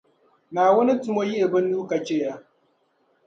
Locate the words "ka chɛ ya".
1.89-2.33